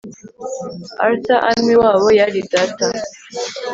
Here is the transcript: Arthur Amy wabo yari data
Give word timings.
Arthur 1.05 1.39
Amy 1.51 1.75
wabo 1.81 2.07
yari 2.19 2.39
data 2.53 2.85